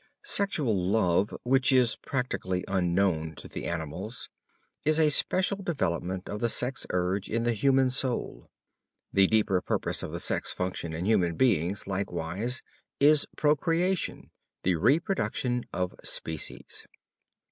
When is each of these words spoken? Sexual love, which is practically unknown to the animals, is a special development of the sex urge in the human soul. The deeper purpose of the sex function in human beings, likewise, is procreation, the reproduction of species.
Sexual 0.25 0.75
love, 0.75 1.29
which 1.43 1.71
is 1.71 1.95
practically 1.95 2.65
unknown 2.67 3.35
to 3.35 3.47
the 3.47 3.65
animals, 3.67 4.29
is 4.83 4.97
a 4.97 5.11
special 5.11 5.57
development 5.61 6.27
of 6.27 6.39
the 6.41 6.49
sex 6.49 6.87
urge 6.89 7.29
in 7.29 7.43
the 7.43 7.53
human 7.53 7.91
soul. 7.91 8.49
The 9.13 9.27
deeper 9.27 9.61
purpose 9.61 10.01
of 10.01 10.11
the 10.11 10.19
sex 10.19 10.51
function 10.53 10.93
in 10.93 11.05
human 11.05 11.35
beings, 11.35 11.85
likewise, 11.85 12.63
is 12.99 13.27
procreation, 13.37 14.31
the 14.63 14.73
reproduction 14.73 15.65
of 15.71 15.93
species. 16.03 16.87